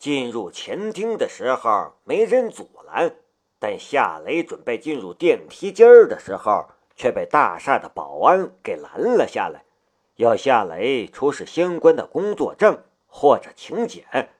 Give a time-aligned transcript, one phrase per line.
[0.00, 3.14] 进入前厅的时候没人阻拦，
[3.58, 9.62] 但夏雷准备进入电梯间的时候，却被大厦的保安给拦了下来，
[10.16, 14.30] 要夏雷出示相关的工作证或者请柬。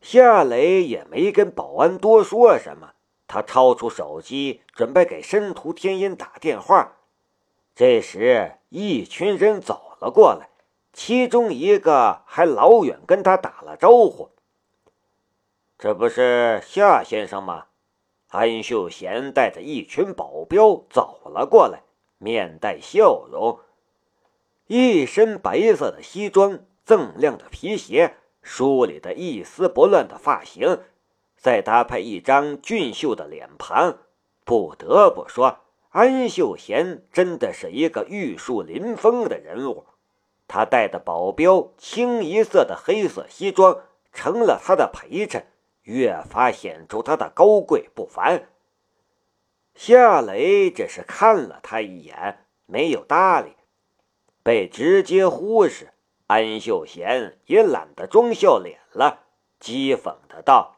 [0.00, 2.92] 夏雷也没跟保安多说什么，
[3.26, 6.92] 他掏出手机准备给申屠天音打电话。
[7.74, 10.50] 这时，一群人走了过来，
[10.92, 14.28] 其中一个还老远跟他打了招呼。
[15.84, 17.66] 这不是夏先生吗？
[18.30, 21.82] 安秀贤带着一群保镖走了过来，
[22.16, 23.58] 面带笑容，
[24.66, 30.80] 一身白色的西装，锃亮的皮鞋，梳理的一丝不乱的发型，
[31.36, 33.98] 再搭配一张俊秀的脸庞，
[34.46, 35.58] 不得不说，
[35.90, 39.84] 安秀贤真的是一个玉树临风的人物。
[40.48, 43.82] 他带的保镖清一色的黑色西装，
[44.14, 45.44] 成了他的陪衬。
[45.84, 48.48] 越发显出他的高贵不凡。
[49.74, 53.56] 夏雷只是看了他一眼，没有搭理，
[54.42, 55.92] 被直接忽视。
[56.26, 59.24] 安秀贤也懒得装笑脸了，
[59.60, 60.76] 讥讽的道：“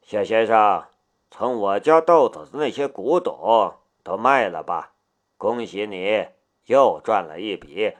[0.00, 0.86] 夏先生，
[1.30, 4.94] 从我家盗走的那些古董都卖了吧？
[5.36, 6.26] 恭喜你，
[6.64, 7.96] 又赚了一笔。”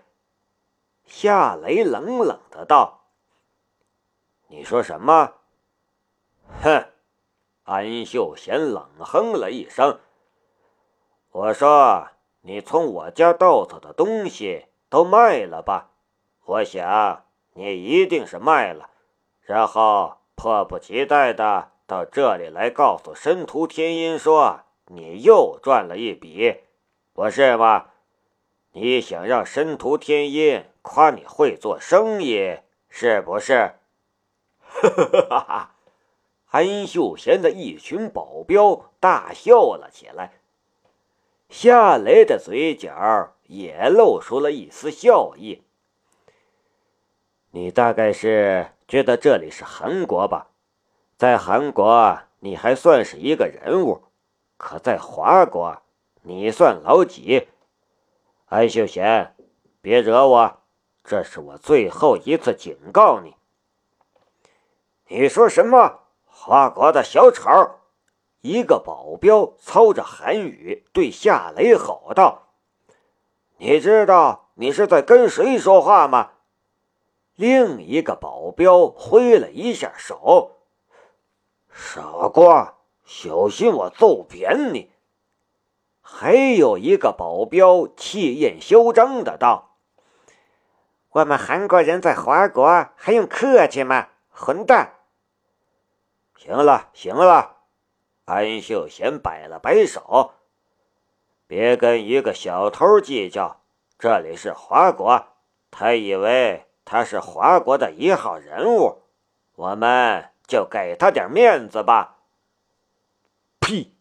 [1.05, 3.11] 夏雷冷冷的道
[4.49, 5.35] ：“你说什么？”
[6.63, 6.87] 哼，
[7.65, 10.01] 安秀贤冷哼了一声。
[11.31, 12.09] 我说
[12.43, 15.91] ：“你从我家盗走的东西都卖了吧？
[16.45, 18.91] 我想你一定是卖了，
[19.43, 26.63] 然后迫不及待的到这里来告诉申屠天音说你又赚了一笔，
[27.13, 27.89] 不是吗？
[28.73, 33.75] 你想让申屠天音夸你会做生意，是不是？”
[34.65, 35.75] 哈哈哈哈
[36.51, 40.33] 安秀贤的一群保镖大笑了起来，
[41.49, 45.63] 夏雷的嘴角也露出了一丝笑意。
[47.51, 50.49] 你大概是觉得这里是韩国吧？
[51.17, 54.05] 在韩国你还算是一个人物，
[54.57, 55.83] 可在华国
[56.23, 57.49] 你算老几？
[58.47, 59.35] 安秀贤，
[59.83, 60.61] 别惹我，
[61.05, 63.35] 这是我最后一次警告你。
[65.09, 66.08] 你说什么？
[66.41, 67.51] 华国的小丑！
[68.43, 72.53] 一个保镖操着韩语对夏雷吼道
[73.59, 76.31] ：“你知道你是在跟谁说话吗？”
[77.35, 80.59] 另一个保镖挥了一下手
[81.69, 84.93] ：“傻瓜，小心我揍扁你！”
[86.01, 89.77] 还有一个保镖气焰嚣张的道
[91.11, 94.07] ：“我们韩国人在华国还用客气吗？
[94.31, 94.95] 混蛋！”
[96.39, 97.57] 行了，行了，
[98.25, 100.35] 安秀贤摆了摆手，
[101.49, 103.61] 别跟一个小偷计较。
[103.99, 105.27] 这里是华国，
[105.73, 109.03] 他以为他是华国的一号人物，
[109.57, 112.19] 我们就给他点面子吧。
[113.59, 113.93] 呸！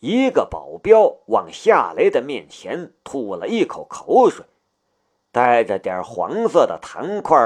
[0.00, 4.46] 一个保镖往夏雷的面前吐了一口口水，
[5.30, 7.36] 带着点黄色的糖块，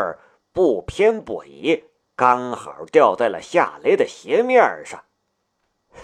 [0.53, 1.82] 不偏不倚。
[2.15, 5.05] 刚好掉在了夏雷的鞋面上，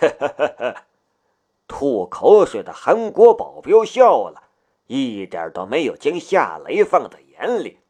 [0.00, 0.74] 呵呵呵呵，
[1.66, 4.44] 吐口水的韩国保镖笑了，
[4.86, 7.80] 一点都没有将夏雷放在眼里。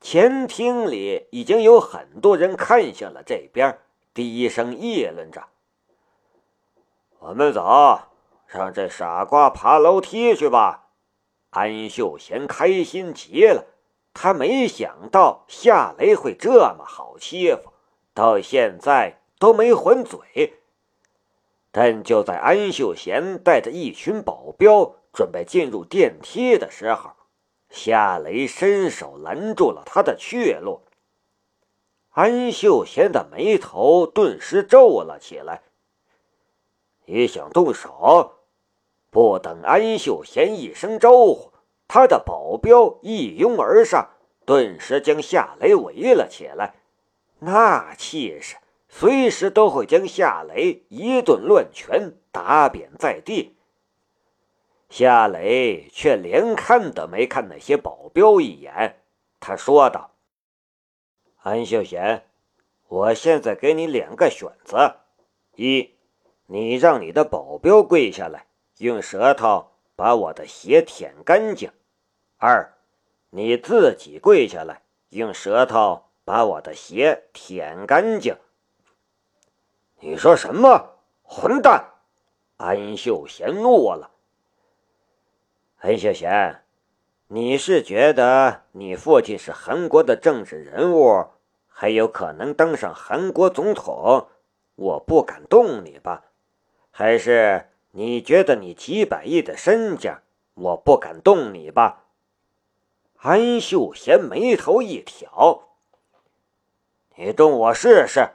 [0.00, 3.78] 前厅里已经有很多人看向了这边，
[4.12, 5.48] 低声议论着
[7.18, 8.00] ：“我们走，
[8.46, 10.88] 让这傻瓜爬楼梯去吧。”
[11.50, 13.64] 安秀贤开心极了。
[14.18, 17.74] 他没想到夏雷会这么好欺负，
[18.14, 20.54] 到现在都没还嘴。
[21.70, 27.10] 但就在安秀贤带着一群保镖准备进入电梯的时候，
[27.68, 30.80] 夏雷伸手拦住了他的去路。
[32.08, 35.60] 安秀贤的眉头顿时皱了起来。
[37.04, 38.32] 你想动手？
[39.10, 41.52] 不等安秀贤一声招呼。
[41.88, 44.10] 他的保镖一拥而上，
[44.44, 46.74] 顿时将夏雷围了起来。
[47.38, 48.56] 那气势，
[48.88, 53.56] 随时都会将夏雷一顿乱拳打扁在地。
[54.88, 59.00] 夏雷却连看都没看那些保镖一眼，
[59.40, 60.12] 他说道
[61.42, 62.24] ：“安秀贤，
[62.88, 65.00] 我现在给你两个选择：
[65.56, 65.90] 一，
[66.46, 68.46] 你让你的保镖跪下来，
[68.78, 71.72] 用舌头。”把我的鞋舔干净。
[72.36, 72.74] 二，
[73.30, 78.36] 你自己跪下来，用舌头把我的鞋舔干净。
[80.00, 80.98] 你说什么？
[81.22, 81.94] 混蛋！
[82.58, 84.10] 安秀贤怒了。
[85.78, 86.62] 安秀贤，
[87.28, 91.26] 你是觉得你父亲是韩国的政治人物，
[91.66, 94.28] 还有可能当上韩国总统，
[94.74, 96.24] 我不敢动你吧？
[96.90, 100.20] 还是你觉得你几百亿的身家，
[100.52, 102.04] 我不敢动你吧？
[103.22, 105.62] 安秀贤眉头一挑
[107.16, 108.28] ：“你动我试试。”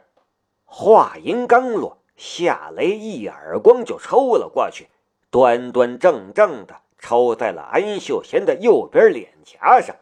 [0.66, 4.88] 话音刚落，夏雷一耳光就抽了过去，
[5.30, 9.96] 端端正正的抽在了安秀贤的右边脸颊上。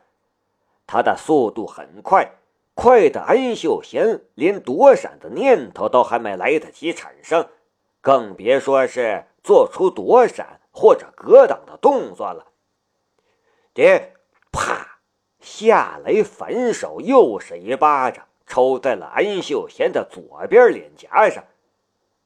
[0.88, 2.32] 他的速度很快，
[2.76, 7.50] 快的安秀贤连躲闪的念头都还没来得及产生，
[8.00, 12.48] 更别说是做出躲闪或者格挡的动作了。
[13.74, 14.14] 爹，
[14.52, 15.00] 啪！
[15.40, 18.26] 夏雷反手又是一巴掌。
[18.52, 21.44] 抽在了安秀贤的左边脸颊上，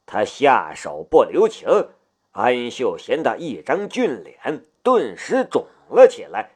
[0.05, 1.89] 他下手不留情，
[2.31, 6.51] 安秀贤的一张俊脸顿时肿了起来。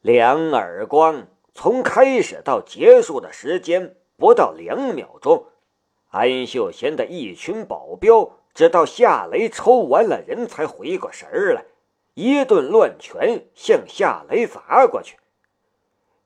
[0.00, 5.46] 两耳光从开始到结束的时间不到两秒钟，
[6.10, 11.64] 安秀贤的一群保镖直到夏雷抽完了人才回过神儿来，
[12.14, 15.16] 一顿乱拳向夏雷砸过去。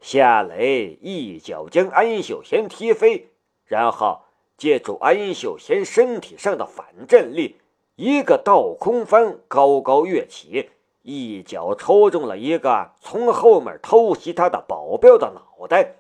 [0.01, 3.29] 夏雷一脚将安秀贤踢飞，
[3.67, 4.23] 然后
[4.57, 7.61] 借助安秀贤身体上的反震力，
[7.97, 10.71] 一个倒空翻，高高跃起，
[11.03, 15.97] 一脚抽中了一个从后面偷袭他的保镖的脑袋。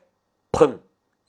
[0.50, 0.78] 砰！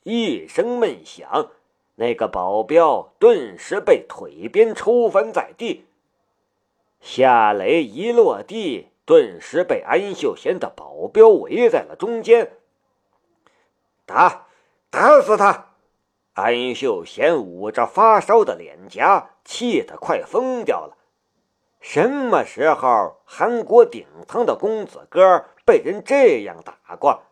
[0.03, 1.49] 一声闷响，
[1.95, 5.85] 那个保镖顿时被腿边抽翻在地。
[6.99, 12.53] 夏雷一落地，顿时被安秀贤的保镖围在了中间。
[14.05, 14.47] 打，
[14.89, 15.73] 打死他！
[16.33, 20.97] 安秀贤捂着发烧的脸颊，气得快疯掉了。
[21.79, 27.23] 什么时候韩国顶层的公子哥被人这样打过？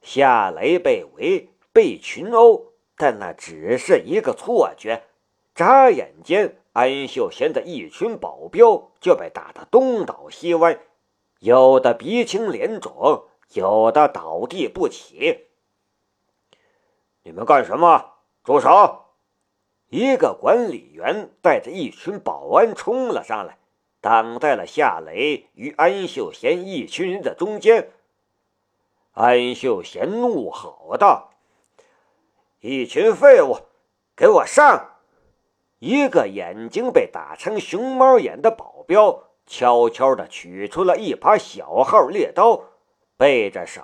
[0.00, 5.04] 夏雷被围、被群殴，但那只是一个错觉。
[5.54, 10.78] 眨眼间，安秀贤的一群保镖就被打得东倒西歪，
[11.40, 15.48] 有的鼻青脸肿，有的倒地不起。
[17.22, 18.14] 你们干什么？
[18.42, 19.00] 住手！
[19.88, 23.58] 一个管理员带着一群保安冲了上来，
[24.00, 27.90] 挡在了夏雷与安秀贤一群人的中间。
[29.12, 31.31] 安秀贤怒吼道
[32.62, 33.58] ：“一群废物，
[34.16, 34.90] 给我上！”
[35.80, 42.62] 一个眼睛被打成熊猫眼的保镖悄悄地取出了一把小号猎刀，
[43.16, 43.82] 背着手，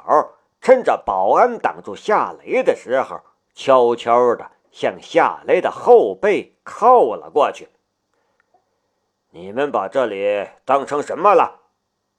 [0.61, 3.21] 趁着保安挡住夏雷的时候。
[3.53, 7.69] 悄悄地向夏雷的后背靠了过去。
[9.31, 11.63] 你们把这里当成什么了？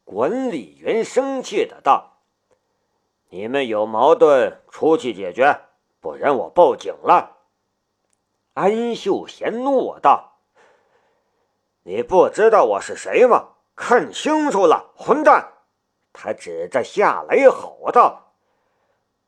[0.04, 2.18] 管理员生气的道
[3.32, 5.62] ：“你们有矛盾出去解决，
[6.00, 7.38] 不然我报警了。”
[8.56, 10.40] 安秀贤怒道
[11.84, 13.50] ：“你不知道我是谁吗？
[13.76, 15.54] 看清楚了，混蛋！”
[16.12, 18.34] 他指着夏雷吼道：“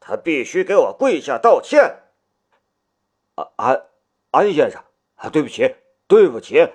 [0.01, 1.99] 他必须给我跪下道歉。”
[3.55, 3.87] 安
[4.31, 4.83] 安先生，
[5.15, 5.75] 啊，对不起，
[6.07, 6.67] 对不起。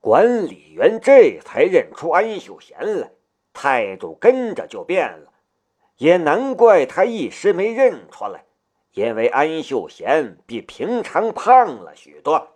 [0.00, 3.12] 管理员这才认出安秀贤来，
[3.52, 5.32] 态度跟着就变了。
[5.96, 8.46] 也难怪他一时没认出来，
[8.92, 12.48] 因为安秀贤比平常胖了许多。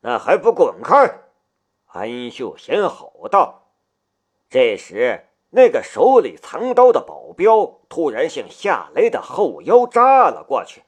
[0.00, 1.20] 那还不滚开！
[1.86, 3.62] 安秀贤吼道。
[4.48, 10.82] 这时，那个手里藏刀的保镖突然向夏雷的后腰扎了过去。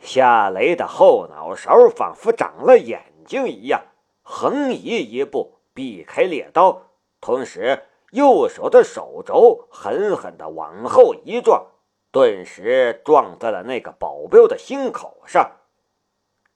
[0.00, 3.82] 夏雷的后脑勺仿佛长了眼睛一样，
[4.22, 6.82] 横移一步避开猎刀，
[7.20, 11.66] 同时右手的手肘狠狠地往后一撞，
[12.10, 15.52] 顿时撞在了那个保镖的心口上。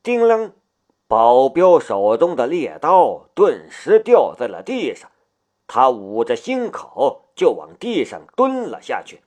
[0.02, 0.52] 叮啷，
[1.06, 5.10] 保镖手中的猎刀顿时掉在了地上，
[5.66, 9.20] 他捂着心口就往地上蹲了下去，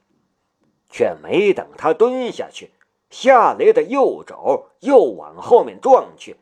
[0.89, 2.71] 却没等他蹲下去。
[3.11, 6.35] 夏雷的右肘又往后面撞去，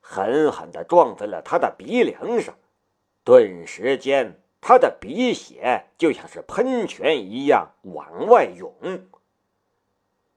[0.00, 2.54] 狠狠地撞在了他的鼻梁上，
[3.24, 8.72] 顿时间，他的鼻血就像是喷泉一样往外涌。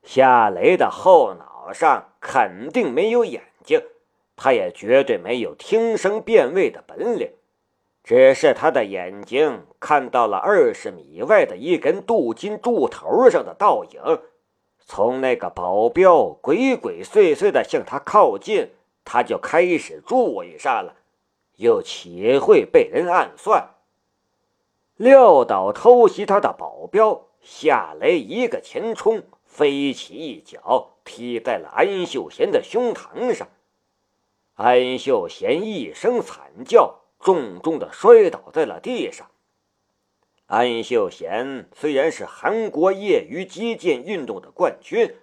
[0.03, 3.81] 夏雷的后脑上肯定没有眼睛，
[4.35, 7.31] 他也绝对没有听声辨位的本领，
[8.03, 14.19] 只是他的眼睛看到了二十米外的一根镀金柱头上的倒影。
[14.85, 18.71] 从那个保镖鬼鬼祟祟的向他靠近，
[19.05, 20.95] 他就开始注意上了，
[21.55, 23.69] 又岂会被人暗算？
[24.97, 33.47] 撂倒偷袭他的保镖，夏雷一个前冲，飞起一脚踢在了安秀贤的胸膛上。
[34.55, 39.29] 安秀贤一声惨叫，重重的摔倒在了地上。
[40.47, 45.17] 安秀贤虽然是韩国业余击剑运动的冠军，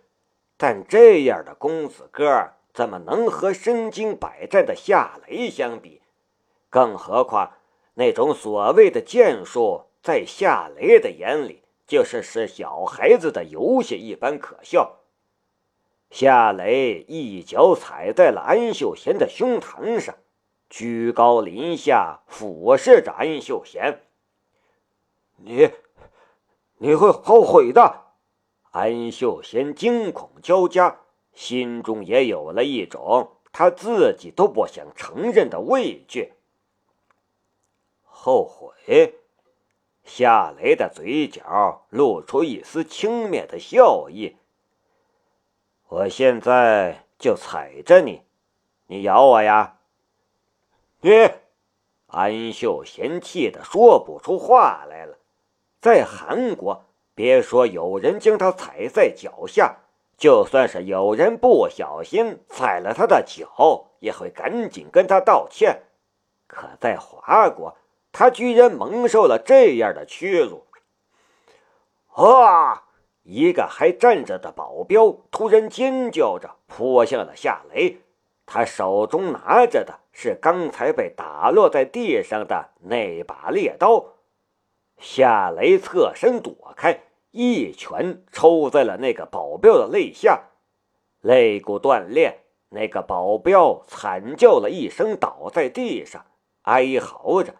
[0.56, 6.00] 但这样的公子哥怎么能和身经百战的夏雷相比？
[6.68, 7.54] 更何况
[7.94, 15.00] 那种所谓的剑术，在夏雷的眼里就是是小孩子的游戏一般可笑。
[16.08, 20.14] 夏雷一脚踩在了安秀贤的胸膛上，
[20.68, 24.02] 居高临下俯视着安秀贤。
[25.38, 25.68] 你，
[26.76, 28.12] 你会后悔的。
[28.70, 31.00] 安秀贤惊恐交加，
[31.32, 36.34] 心中也有了一种他自己都不想承认的畏惧。
[38.04, 39.16] 后悔？
[40.12, 44.36] 夏雷的嘴角露出一丝轻蔑的笑意。
[45.86, 48.22] 我现在就踩着你，
[48.88, 49.76] 你咬我呀！
[51.00, 51.10] 你，
[52.08, 55.16] 安秀贤气的说不出话来了。
[55.80, 59.76] 在韩国，别说有人将他踩在脚下，
[60.18, 65.84] 就算是有人不小心踩了他的脚，也会赶紧跟他道歉。
[66.48, 67.76] 可在华国，
[68.12, 70.66] 他居然蒙受了这样的屈辱！
[72.14, 72.84] 啊！
[73.22, 78.00] 一个还站着的保镖突然尖叫着扑向了夏雷，
[78.46, 84.16] 他手中拿着的是刚才被打落在地上的那把猎刀。
[84.98, 90.48] 夏雷侧身躲开，一拳抽在了那个保镖的肋下，
[91.20, 92.40] 肋骨断裂，
[92.70, 96.24] 那个保镖惨叫了一声，倒在地上，
[96.62, 97.54] 哀嚎着，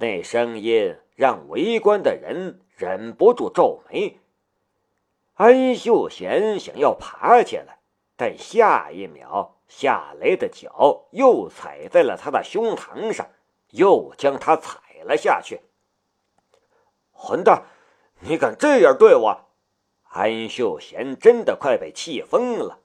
[0.00, 4.18] 那声音让围观的人忍不住皱眉。
[5.34, 7.80] 安秀贤想要爬起来，
[8.16, 13.28] 但下一秒，夏雷的脚又踩在了他的胸膛上，
[13.72, 15.60] 又将他踩了下去。
[17.12, 17.64] 混蛋，
[18.20, 19.48] 你敢这样对我！
[20.08, 22.78] 安秀贤真的快被气疯了。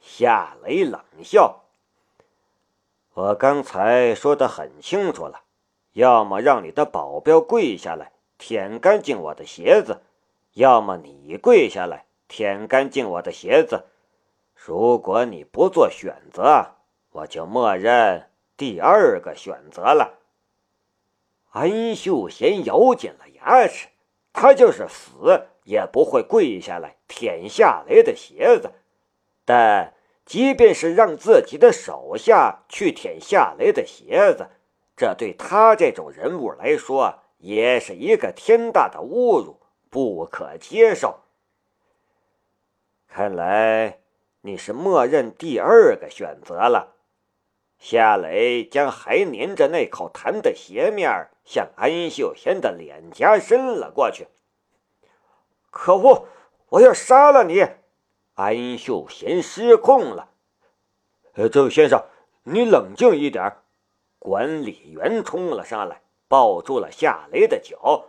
[0.00, 1.64] 夏雷冷笑
[3.14, 5.42] ：“我刚才说的很清楚了，
[5.98, 10.02] 要么让你的保镖跪下来舔干净我的鞋子。”
[10.54, 13.84] 要么你跪下来舔干净我的鞋子，
[14.56, 16.74] 如果你不做选择，
[17.12, 20.18] 我就默认第二个选择了。
[21.50, 23.88] 安秀贤咬紧了牙齿，
[24.32, 28.72] 他就是死也不会跪下来舔夏雷的鞋子。
[29.44, 29.94] 但
[30.26, 34.48] 即便是让自己的手下去舔夏雷的鞋子，
[34.98, 39.60] 这对他这种人物来说也是一个天大的侮辱。
[39.90, 41.20] 不可接受。
[43.06, 44.00] 看来
[44.42, 46.96] 你是默认第二个选择了。
[47.78, 54.26] 夏雷将还粘着那口痰的鞋面向安秀贤的脸颊伸了过去。
[55.70, 56.26] 可恶！
[56.70, 57.64] 我要杀了你！
[58.34, 60.32] 安秀贤失控了。
[61.34, 62.04] 呃，这位先生，
[62.42, 63.56] 你冷静一点。
[64.18, 68.06] 管理员冲了上来，抱住了夏雷的脚。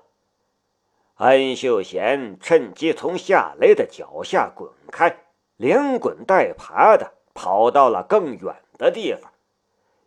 [1.15, 5.25] 安秀贤趁机从夏雷的脚下滚开，
[5.57, 9.31] 连滚带爬的跑到了更远的地方。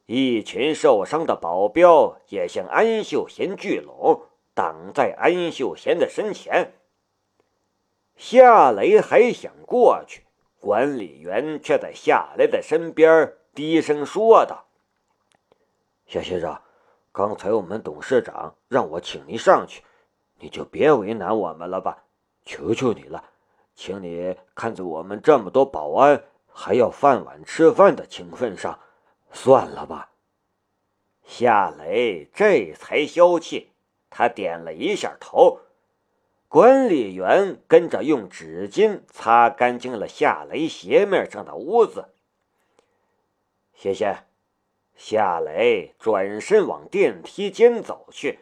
[0.06, 4.22] 一群受伤的保镖也向安秀贤聚拢，
[4.54, 6.72] 挡在安秀贤的身前。
[8.16, 10.22] 夏雷还想过去，
[10.60, 14.66] 管理员却在夏雷的身边低声说道
[16.06, 16.60] ：“夏先生，
[17.10, 19.82] 刚才我们董事长让我请您上去。”
[20.42, 22.02] 你就别为难我们了吧，
[22.44, 23.22] 求求你了，
[23.76, 28.80] 请你看在我们这么多保安还要饭碗吃饭的情分上，
[29.30, 30.10] 算了吧。
[31.24, 33.70] 夏雷这才消气，
[34.10, 35.60] 他点了一下头。
[36.48, 42.06] 管理员跟着用纸巾擦干净了夏雷鞋面上的污渍。
[43.72, 44.24] 谢谢。
[44.94, 48.40] 夏雷转身往电梯间走去。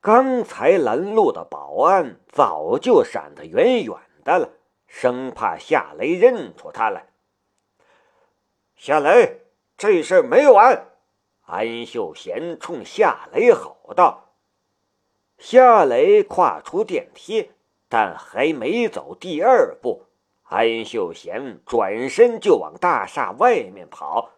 [0.00, 4.50] 刚才拦路的保安早就闪得远远的了，
[4.86, 7.06] 生怕夏雷认出他来。
[8.74, 9.42] 夏雷，
[9.76, 10.88] 这事没完！
[11.42, 14.34] 安秀贤冲夏雷吼道
[15.38, 17.52] ：“夏雷跨出电梯，
[17.88, 20.06] 但还没走第二步，
[20.42, 24.30] 安秀贤转身就往大厦外面跑。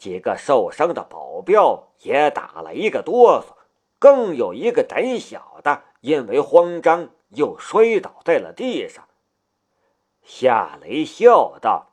[0.00, 3.52] 几个受伤的保镖也打了一个哆嗦，
[3.98, 9.06] 更有一个胆小的，因为慌张又摔倒在了地上。”
[10.24, 11.90] 夏雷笑道：“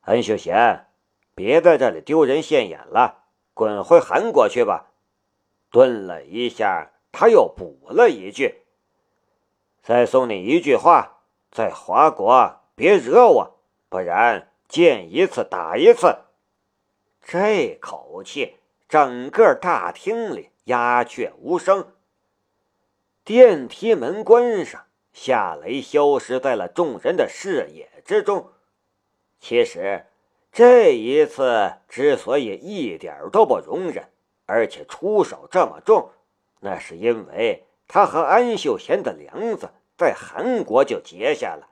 [0.00, 0.86] 安秀贤。”
[1.32, 4.90] 别在这里丢人现眼了，滚回韩国去吧。
[5.70, 8.62] 顿了一下，他又补了一句
[9.82, 11.20] ：“再送你一句话，
[11.50, 16.24] 在华国别惹我，不然见一次打一次。”
[17.22, 18.56] 这口气，
[18.88, 21.92] 整个大厅里鸦雀无声。
[23.24, 28.50] 电梯门关上，夏雷消失在了众人的视野之中。
[29.38, 30.06] 其实。
[30.52, 34.08] 这一次之所以一点都不容忍，
[34.46, 36.10] 而且出手这么重，
[36.58, 41.68] 那是因为他和安秀贤的梁子在韩国就结下了。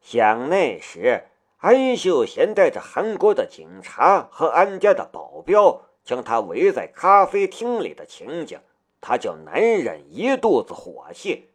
[0.00, 1.26] 想那时
[1.58, 8.60] 安秀贤带着韩国的警察和安家的保镖将他围在咖啡厅里的情景，
[9.00, 11.50] 他就难忍一肚子火气。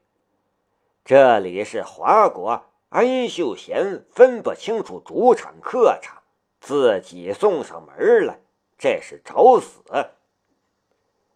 [1.05, 6.21] 这里是华国，安秀贤分不清楚主场客场。
[6.59, 8.39] 自己送上门来，
[8.77, 9.81] 这是找死！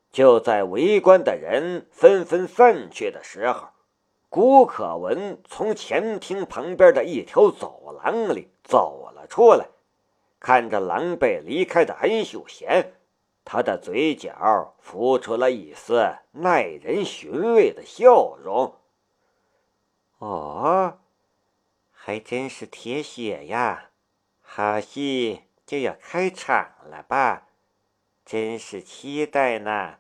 [0.10, 3.70] 就在围观的人纷纷散去的时候，
[4.30, 9.68] 古可文从前厅旁边的一条走廊里走了出来，
[10.40, 12.94] 看着狼狈离开的安秀贤，
[13.46, 18.76] 他的嘴角浮出了一丝耐人寻味的笑容。
[20.18, 21.00] 哦，
[21.92, 23.92] 还真是铁血呀！
[24.42, 27.48] 好戏就要开场了吧，
[28.26, 30.00] 真是期待呢。